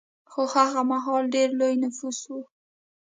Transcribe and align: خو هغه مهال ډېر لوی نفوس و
خو 0.31 0.41
هغه 0.55 0.81
مهال 0.91 1.23
ډېر 1.35 1.49
لوی 1.59 1.73
نفوس 1.83 2.19
و 2.29 2.33